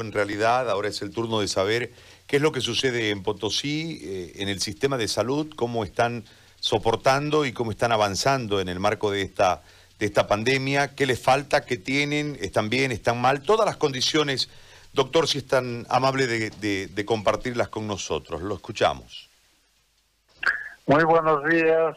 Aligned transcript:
En 0.00 0.12
realidad, 0.12 0.70
ahora 0.70 0.88
es 0.88 1.02
el 1.02 1.10
turno 1.10 1.40
de 1.40 1.48
saber 1.48 1.92
qué 2.26 2.36
es 2.36 2.42
lo 2.42 2.52
que 2.52 2.60
sucede 2.60 3.10
en 3.10 3.22
Potosí, 3.22 4.00
eh, 4.02 4.32
en 4.36 4.48
el 4.48 4.60
sistema 4.60 4.96
de 4.96 5.08
salud, 5.08 5.50
cómo 5.54 5.84
están 5.84 6.24
soportando 6.60 7.44
y 7.44 7.52
cómo 7.52 7.70
están 7.70 7.92
avanzando 7.92 8.60
en 8.60 8.68
el 8.68 8.78
marco 8.78 9.10
de 9.10 9.22
esta, 9.22 9.62
de 9.98 10.06
esta 10.06 10.26
pandemia, 10.26 10.94
qué 10.94 11.06
les 11.06 11.20
falta, 11.20 11.64
qué 11.64 11.76
tienen, 11.76 12.38
están 12.40 12.70
bien, 12.70 12.92
están 12.92 13.20
mal, 13.20 13.42
todas 13.42 13.66
las 13.66 13.76
condiciones. 13.76 14.48
Doctor, 14.92 15.28
si 15.28 15.38
es 15.38 15.46
tan 15.46 15.86
amable 15.88 16.26
de, 16.26 17.04
compartirlas 17.04 17.68
con 17.68 17.86
nosotros, 17.86 18.42
lo 18.42 18.54
escuchamos. 18.54 19.28
Muy 20.86 21.04
buenos 21.04 21.44
días 21.44 21.96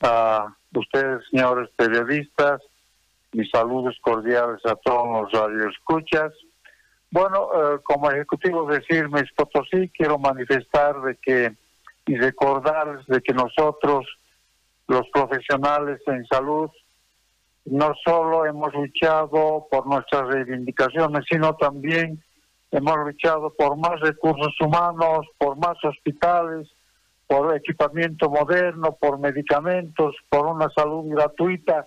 a 0.00 0.54
ustedes, 0.74 1.22
señores 1.30 1.68
periodistas. 1.76 2.62
Mis 3.32 3.50
saludos 3.50 3.96
cordiales 4.00 4.64
a 4.64 4.74
todos 4.76 5.22
los 5.22 5.32
radioescuchas. 5.32 6.32
Bueno, 7.10 7.48
eh, 7.54 7.80
como 7.82 8.10
ejecutivo 8.10 8.66
de 8.66 8.80
Firmes 8.82 9.24
Potosí, 9.36 9.88
quiero 9.88 10.18
manifestar 10.18 11.00
de 11.02 11.16
que 11.16 11.52
y 12.06 12.16
recordarles 12.16 13.06
de 13.06 13.20
que 13.20 13.32
nosotros, 13.32 14.06
los 14.88 15.08
profesionales 15.10 16.00
en 16.06 16.26
salud, 16.26 16.70
no 17.66 17.92
solo 18.04 18.46
hemos 18.46 18.72
luchado 18.74 19.66
por 19.70 19.86
nuestras 19.86 20.26
reivindicaciones, 20.28 21.24
sino 21.30 21.54
también 21.54 22.22
hemos 22.72 22.96
luchado 22.96 23.52
por 23.56 23.76
más 23.76 24.00
recursos 24.00 24.54
humanos, 24.60 25.26
por 25.38 25.56
más 25.56 25.76
hospitales, 25.84 26.68
por 27.26 27.54
equipamiento 27.54 28.28
moderno, 28.28 28.96
por 29.00 29.18
medicamentos, 29.18 30.16
por 30.28 30.46
una 30.46 30.68
salud 30.70 31.14
gratuita 31.14 31.86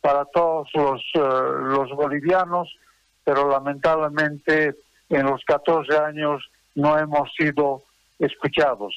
para 0.00 0.24
todos 0.26 0.68
los, 0.74 1.00
eh, 1.14 1.20
los 1.20 1.90
bolivianos 1.92 2.68
pero 3.24 3.48
lamentablemente 3.48 4.74
en 5.08 5.26
los 5.26 5.44
14 5.44 5.96
años 5.98 6.50
no 6.74 6.98
hemos 6.98 7.32
sido 7.34 7.82
escuchados. 8.18 8.94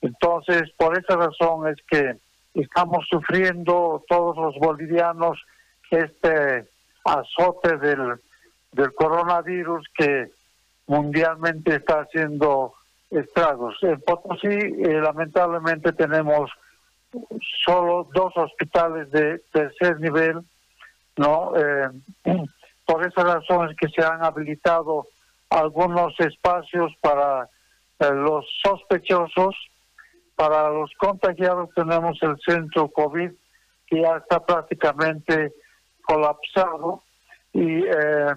Entonces, 0.00 0.70
por 0.76 0.98
esa 0.98 1.16
razón 1.16 1.68
es 1.68 1.78
que 1.88 2.16
estamos 2.54 3.06
sufriendo 3.08 4.04
todos 4.08 4.36
los 4.36 4.56
bolivianos 4.56 5.40
este 5.90 6.66
azote 7.04 7.76
del, 7.78 8.14
del 8.72 8.94
coronavirus 8.94 9.86
que 9.96 10.30
mundialmente 10.86 11.76
está 11.76 12.00
haciendo 12.00 12.74
estragos. 13.10 13.76
En 13.82 14.00
Potosí, 14.00 14.48
eh, 14.48 15.00
lamentablemente, 15.02 15.92
tenemos 15.92 16.50
solo 17.64 18.08
dos 18.14 18.32
hospitales 18.36 19.10
de 19.10 19.38
tercer 19.52 20.00
nivel, 20.00 20.40
¿no? 21.16 21.52
Eh, 21.56 21.88
por 22.92 23.06
esa 23.06 23.22
razón 23.22 23.70
es 23.70 23.76
que 23.78 23.88
se 23.88 24.06
han 24.06 24.22
habilitado 24.22 25.08
algunos 25.48 26.12
espacios 26.20 26.92
para 27.00 27.48
eh, 27.98 28.10
los 28.12 28.44
sospechosos. 28.62 29.56
Para 30.36 30.68
los 30.68 30.90
contagiados 30.98 31.70
tenemos 31.74 32.18
el 32.20 32.36
centro 32.46 32.88
COVID 32.88 33.30
que 33.86 34.02
ya 34.02 34.18
está 34.18 34.44
prácticamente 34.44 35.54
colapsado 36.02 37.02
y 37.54 37.82
eh, 37.82 38.34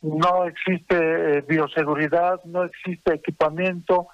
no 0.00 0.44
existe 0.44 0.96
eh, 0.96 1.44
bioseguridad, 1.46 2.42
no 2.44 2.64
existe 2.64 3.12
equipamiento. 3.12 4.08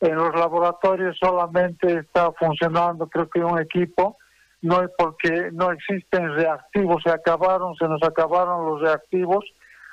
En 0.00 0.14
los 0.14 0.34
laboratorios 0.34 1.16
solamente 1.18 2.00
está 2.00 2.32
funcionando 2.32 3.06
creo 3.06 3.30
que 3.30 3.40
un 3.40 3.58
equipo 3.58 4.18
no 4.62 4.82
es 4.82 4.90
porque 4.96 5.50
no 5.52 5.70
existen 5.70 6.34
reactivos, 6.34 7.02
se 7.02 7.10
acabaron, 7.10 7.76
se 7.76 7.86
nos 7.88 8.02
acabaron 8.02 8.66
los 8.66 8.80
reactivos. 8.80 9.44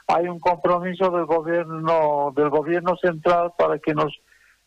Hay 0.08 0.28
un 0.28 0.40
compromiso 0.40 1.10
del 1.12 1.26
gobierno 1.26 2.34
del 2.36 2.50
gobierno 2.50 2.96
central 2.98 3.54
para 3.58 3.80
que 3.80 3.94
nos 3.94 4.14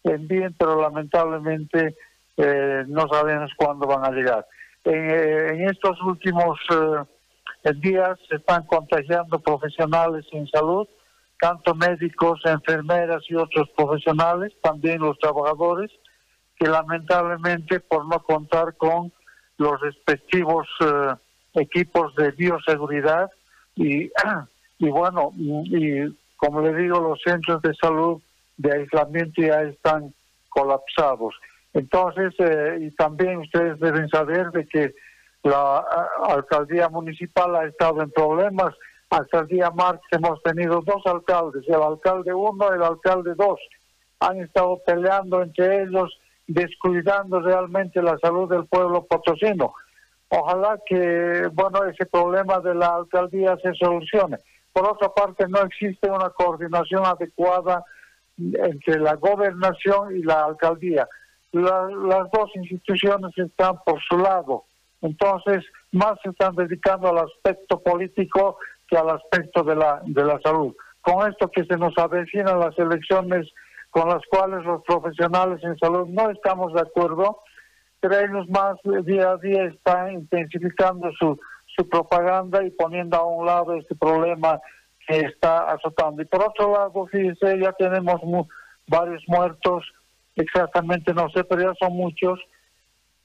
envíen, 0.04 0.54
pero 0.58 0.80
lamentablemente 0.80 1.96
eh, 2.36 2.84
no 2.86 3.08
sabemos 3.08 3.50
cuándo 3.56 3.86
van 3.86 4.04
a 4.04 4.10
llegar. 4.10 4.46
En, 4.84 5.10
eh, 5.10 5.66
estos 5.70 6.00
últimos 6.02 6.58
eh, 6.70 7.72
días 7.76 8.18
se 8.28 8.36
están 8.36 8.64
contagiando 8.66 9.40
profesionales 9.40 10.24
en 10.32 10.46
salud, 10.48 10.88
tanto 11.40 11.74
médicos, 11.74 12.40
enfermeras 12.44 13.22
y 13.28 13.34
otros 13.34 13.68
profesionales, 13.76 14.52
también 14.62 15.00
los 15.00 15.18
trabajadores, 15.18 15.90
que 16.56 16.68
lamentablemente 16.68 17.80
por 17.80 18.06
no 18.06 18.20
contar 18.20 18.76
con 18.76 19.12
los 19.58 19.80
respectivos 19.80 20.66
eh, 20.80 21.14
equipos 21.54 22.14
de 22.14 22.30
bioseguridad 22.30 23.30
y, 23.76 24.10
y 24.78 24.88
bueno, 24.88 25.32
y 25.36 26.16
como 26.36 26.62
le 26.62 26.74
digo, 26.74 27.00
los 27.00 27.20
centros 27.22 27.60
de 27.62 27.74
salud 27.74 28.22
de 28.56 28.72
aislamiento 28.72 29.42
ya 29.42 29.62
están 29.62 30.14
colapsados. 30.48 31.34
Entonces, 31.74 32.34
eh, 32.38 32.78
y 32.80 32.90
también 32.92 33.38
ustedes 33.38 33.78
deben 33.80 34.08
saber 34.08 34.50
de 34.52 34.66
que 34.66 34.94
la 35.42 35.84
alcaldía 36.24 36.88
municipal 36.88 37.54
ha 37.56 37.66
estado 37.66 38.02
en 38.02 38.10
problemas. 38.10 38.74
Hasta 39.10 39.40
el 39.40 39.46
día 39.48 39.70
martes 39.70 40.06
hemos 40.10 40.42
tenido 40.42 40.82
dos 40.84 41.02
alcaldes, 41.06 41.64
el 41.68 41.82
alcalde 41.82 42.32
uno 42.34 42.68
y 42.70 42.76
el 42.76 42.82
alcalde 42.82 43.34
dos. 43.36 43.58
Han 44.20 44.40
estado 44.40 44.80
peleando 44.86 45.42
entre 45.42 45.82
ellos 45.82 46.18
descuidando 46.48 47.40
realmente 47.40 48.02
la 48.02 48.18
salud 48.18 48.48
del 48.50 48.66
pueblo 48.66 49.04
potosino. 49.04 49.74
Ojalá 50.30 50.78
que, 50.84 51.48
bueno, 51.52 51.84
ese 51.84 52.06
problema 52.06 52.58
de 52.60 52.74
la 52.74 52.96
alcaldía 52.96 53.56
se 53.62 53.72
solucione. 53.74 54.38
Por 54.72 54.86
otra 54.88 55.08
parte, 55.14 55.46
no 55.48 55.60
existe 55.60 56.10
una 56.10 56.30
coordinación 56.30 57.04
adecuada 57.06 57.84
entre 58.38 58.98
la 58.98 59.14
gobernación 59.14 60.16
y 60.16 60.22
la 60.22 60.44
alcaldía. 60.44 61.06
las 61.52 62.30
dos 62.30 62.50
instituciones 62.56 63.36
están 63.36 63.78
por 63.84 64.00
su 64.02 64.18
lado. 64.18 64.64
Entonces, 65.00 65.64
más 65.92 66.18
se 66.22 66.30
están 66.30 66.54
dedicando 66.54 67.08
al 67.08 67.18
aspecto 67.18 67.80
político 67.80 68.58
que 68.88 68.96
al 68.96 69.10
aspecto 69.10 69.62
de 69.62 69.76
la, 69.76 70.00
de 70.04 70.24
la 70.24 70.40
salud. 70.40 70.74
Con 71.00 71.28
esto 71.30 71.50
que 71.50 71.64
se 71.64 71.76
nos 71.76 71.96
avecinan 71.96 72.60
las 72.60 72.78
elecciones 72.78 73.48
con 73.98 74.10
las 74.10 74.22
cuales 74.26 74.64
los 74.64 74.84
profesionales 74.84 75.58
en 75.64 75.76
salud 75.76 76.06
no 76.06 76.30
estamos 76.30 76.72
de 76.72 76.82
acuerdo, 76.82 77.40
pero 77.98 78.16
ellos 78.16 78.48
más 78.48 78.76
día 79.04 79.30
a 79.30 79.36
día 79.38 79.64
están 79.64 80.12
intensificando 80.12 81.10
su, 81.18 81.36
su 81.76 81.88
propaganda 81.88 82.64
y 82.64 82.70
poniendo 82.70 83.16
a 83.16 83.26
un 83.26 83.44
lado 83.44 83.74
este 83.74 83.96
problema 83.96 84.60
que 85.04 85.18
está 85.18 85.72
azotando. 85.72 86.22
Y 86.22 86.26
por 86.26 86.44
otro 86.44 86.74
lado, 86.74 87.06
fíjense, 87.06 87.58
ya 87.58 87.72
tenemos 87.72 88.20
varios 88.86 89.24
muertos, 89.26 89.84
exactamente 90.36 91.12
no 91.12 91.28
sé, 91.30 91.42
pero 91.42 91.62
ya 91.62 91.74
son 91.80 91.94
muchos, 91.94 92.38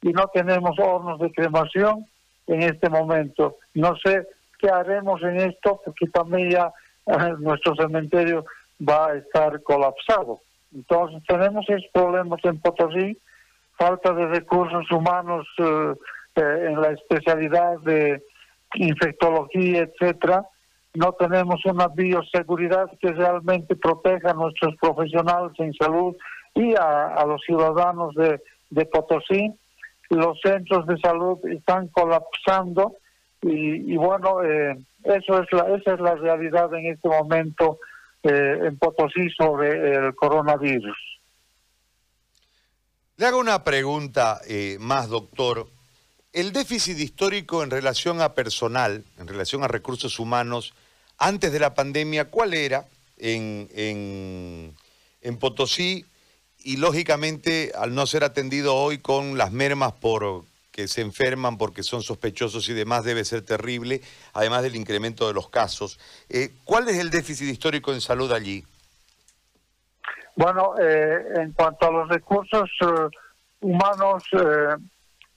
y 0.02 0.12
no 0.12 0.26
tenemos 0.34 0.76
hornos 0.80 1.20
de 1.20 1.32
cremación 1.32 2.08
en 2.48 2.64
este 2.64 2.90
momento. 2.90 3.58
No 3.76 3.96
sé 4.04 4.28
qué 4.58 4.70
haremos 4.70 5.22
en 5.22 5.38
esto, 5.38 5.80
porque 5.86 6.08
también 6.08 6.50
ya 6.50 6.74
nuestro 7.38 7.76
cementerio 7.76 8.44
va 8.82 9.10
a 9.10 9.18
estar 9.18 9.62
colapsado. 9.62 10.40
Entonces 10.74 11.22
tenemos 11.28 11.66
esos 11.70 11.90
problemas 11.94 12.40
en 12.44 12.60
Potosí, 12.60 13.18
falta 13.78 14.14
de 14.14 14.28
recursos 14.28 14.90
humanos 14.92 15.48
eh, 15.60 15.94
eh, 16.36 16.66
en 16.68 16.82
la 16.82 16.92
especialidad 16.92 17.80
de 17.80 18.24
infectología, 18.76 19.82
etcétera. 19.82 20.46
No 20.96 21.14
tenemos 21.14 21.64
una 21.66 21.88
bioseguridad 21.88 22.90
que 23.00 23.12
realmente 23.12 23.76
proteja 23.76 24.32
a 24.32 24.34
nuestros 24.34 24.76
profesionales 24.78 25.52
en 25.60 25.74
salud 25.74 26.16
y 26.56 26.76
a, 26.76 27.24
los 27.28 27.42
ciudadanos 27.42 28.14
de, 28.16 28.86
Potosí. 28.86 29.52
Los 30.10 30.40
centros 30.42 30.86
de 30.86 30.98
salud 31.00 31.40
están 31.48 31.88
colapsando 31.88 32.94
y, 33.42 33.96
bueno, 33.98 34.44
eh, 34.44 34.78
eso 35.04 35.42
es 35.42 35.52
la, 35.52 35.76
esa 35.76 35.94
es 35.94 36.00
la 36.00 36.16
realidad 36.16 36.74
en 36.74 36.86
este 36.86 37.10
momento 37.10 37.80
eh, 38.24 38.60
en 38.68 38.78
Potosí 38.78 39.30
sobre 39.38 39.96
el 39.96 40.16
coronavirus. 40.16 40.98
Le 43.18 43.26
hago 43.26 43.38
una 43.38 43.64
pregunta 43.64 44.42
eh, 44.48 44.78
más, 44.80 45.10
doctor. 45.10 45.68
El 46.32 46.52
déficit 46.52 46.98
histórico 46.98 47.64
en 47.64 47.70
relación 47.70 48.22
a 48.22 48.34
personal, 48.34 49.04
en 49.20 49.28
relación 49.28 49.64
a 49.64 49.68
recursos 49.68 50.20
humanos, 50.20 50.74
antes 51.18 51.52
de 51.52 51.60
la 51.60 51.76
pandemia, 51.76 52.26
¿cuál 52.26 52.54
era 52.54 52.88
en, 53.18 53.70
en, 53.76 54.74
en 55.22 55.38
Potosí? 55.38 56.06
Y 56.64 56.78
lógicamente, 56.78 57.72
al 57.78 57.94
no 57.94 58.08
ser 58.08 58.24
atendido 58.24 58.76
hoy 58.76 58.98
con 58.98 59.38
las 59.38 59.52
mermas 59.52 59.94
por 59.94 60.44
que 60.74 60.88
se 60.88 61.02
enferman 61.02 61.58
porque 61.58 61.84
son 61.84 62.02
sospechosos 62.02 62.68
y 62.68 62.74
demás 62.74 63.06
debe 63.06 63.24
ser 63.24 63.44
terrible, 63.44 64.02
además 64.34 64.64
del 64.64 64.76
incremento 64.76 65.28
de 65.28 65.34
los 65.34 65.48
casos. 65.50 66.00
Eh, 66.30 66.50
¿Cuál 66.66 66.90
es 66.90 66.98
el 66.98 67.12
déficit 67.12 67.48
histórico 67.48 67.94
en 67.94 68.02
salud 68.02 68.32
allí? 68.32 68.66
Bueno, 70.36 70.74
eh, 70.82 71.24
en 71.36 71.52
cuanto 71.54 71.88
a 71.88 71.92
los 71.92 72.10
recursos 72.10 72.70
eh, 72.82 72.86
humanos, 73.62 74.24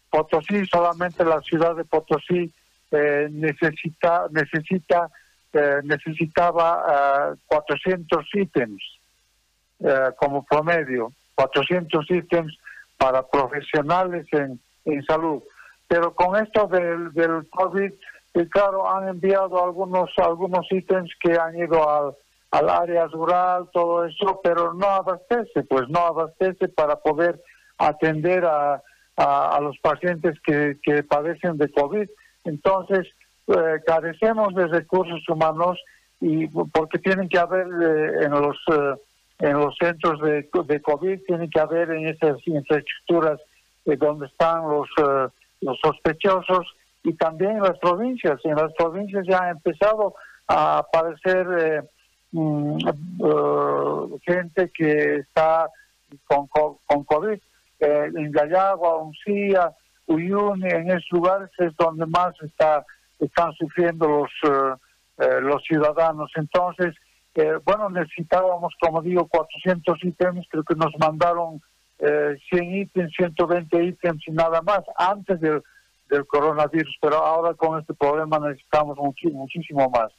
Potosí, 0.08 0.64
solamente 0.66 1.24
la 1.24 1.40
ciudad 1.42 1.76
de 1.76 1.84
Potosí 1.84 2.50
necesita, 2.90 4.26
necesita 4.30 5.10
eh, 5.52 5.80
necesitaba 5.84 7.36
400 7.46 8.26
ítems 8.34 8.82
como 10.18 10.44
promedio, 10.44 11.12
400 11.34 12.10
ítems 12.10 12.58
para 12.96 13.26
profesionales 13.26 14.26
en, 14.32 14.58
en 14.86 15.04
salud. 15.04 15.42
Pero 15.88 16.14
con 16.14 16.36
esto 16.42 16.66
del, 16.66 17.12
del 17.12 17.48
COVID, 17.50 17.92
claro, 18.50 18.88
han 18.88 19.08
enviado 19.08 19.62
algunos, 19.62 20.10
algunos 20.18 20.66
ítems 20.70 21.10
que 21.20 21.32
han 21.32 21.56
ido 21.56 21.88
al, 21.88 22.14
al 22.50 22.68
área 22.68 23.06
rural, 23.06 23.68
todo 23.72 24.04
eso, 24.04 24.40
pero 24.42 24.74
no 24.74 24.86
abastece, 24.86 25.62
pues 25.64 25.88
no 25.88 26.00
abastece 26.00 26.68
para 26.68 26.96
poder 26.96 27.40
atender 27.78 28.44
a, 28.44 28.82
a, 29.16 29.60
los 29.60 29.78
pacientes 29.78 30.38
que, 30.40 30.78
que, 30.82 31.02
padecen 31.02 31.56
de 31.56 31.70
COVID. 31.70 32.08
Entonces, 32.44 33.06
eh, 33.48 33.80
carecemos 33.86 34.54
de 34.54 34.66
recursos 34.66 35.26
humanos 35.28 35.78
y 36.20 36.46
porque 36.48 36.98
tienen 36.98 37.28
que 37.28 37.38
haber 37.38 37.66
eh, 37.66 38.24
en 38.24 38.30
los 38.30 38.56
eh, 38.72 38.94
en 39.38 39.52
los 39.52 39.76
centros 39.76 40.18
de, 40.22 40.48
de 40.64 40.80
COVID, 40.80 41.20
tienen 41.26 41.50
que 41.50 41.60
haber 41.60 41.90
en 41.90 42.08
esas 42.08 42.38
infraestructuras 42.46 43.38
donde 43.98 44.26
están 44.26 44.68
los, 44.68 44.88
los 45.60 45.78
sospechosos 45.80 46.66
y 47.04 47.12
también 47.14 47.52
en 47.52 47.62
las 47.62 47.78
provincias. 47.78 48.40
En 48.44 48.56
las 48.56 48.72
provincias 48.74 49.24
ya 49.28 49.44
ha 49.44 49.50
empezado 49.50 50.14
a 50.48 50.78
aparecer 50.78 51.88
mm, 52.32 52.78
gente 54.24 54.70
que 54.74 55.16
está 55.16 55.68
con, 56.26 56.48
con 56.48 57.04
COVID 57.04 57.38
eh, 57.80 58.10
en 58.14 58.32
Gallagua, 58.32 58.96
Uncía, 59.02 59.72
Uyuni, 60.06 60.68
en 60.68 60.90
esos 60.90 61.10
lugares 61.10 61.50
es 61.58 61.76
donde 61.76 62.06
más 62.06 62.34
está, 62.42 62.84
están 63.18 63.52
sufriendo 63.54 64.08
los, 64.08 64.30
eh, 64.50 64.74
eh, 65.18 65.40
los 65.40 65.62
ciudadanos. 65.62 66.30
Entonces, 66.36 66.94
bueno, 67.66 67.90
necesitábamos, 67.90 68.72
como 68.80 69.02
digo, 69.02 69.26
400 69.28 70.02
ítems, 70.04 70.46
creo 70.48 70.64
que 70.64 70.74
nos 70.74 70.90
mandaron 70.98 71.60
100 71.98 72.38
ítems, 72.50 73.12
120 73.16 73.84
ítems 73.84 74.22
y 74.26 74.32
nada 74.32 74.60
más 74.62 74.80
antes 74.96 75.40
del, 75.40 75.62
del 76.10 76.26
coronavirus, 76.26 76.94
pero 77.00 77.16
ahora 77.16 77.54
con 77.54 77.80
este 77.80 77.94
problema 77.94 78.38
necesitamos 78.38 78.96
muchísimo 78.98 79.88
más. 79.90 80.12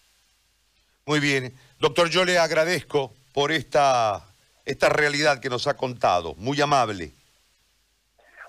Muy 1.06 1.20
bien. 1.20 1.54
Doctor, 1.80 2.10
yo 2.10 2.26
le 2.26 2.38
agradezco 2.38 3.14
por 3.34 3.52
esta, 3.52 4.26
esta 4.66 4.90
realidad 4.90 5.40
que 5.40 5.50
nos 5.50 5.68
ha 5.68 5.78
contado. 5.78 6.36
Muy 6.36 6.60
amable. 6.60 7.14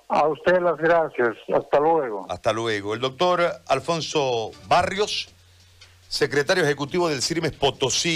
A 0.08 0.26
usted 0.26 0.60
las 0.60 0.76
gracias. 0.78 1.36
Hasta 1.54 1.78
luego. 1.78 2.26
Hasta 2.28 2.52
luego. 2.52 2.94
El 2.94 3.00
doctor 3.00 3.42
Alfonso 3.68 4.50
Barrios, 4.66 5.28
secretario 6.08 6.64
ejecutivo 6.64 7.08
del 7.08 7.22
CIRMES 7.22 7.52
Potosí. 7.52 8.06